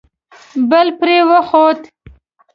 بل 0.69 0.87
پرې 0.99 1.17
وخوت. 1.29 1.79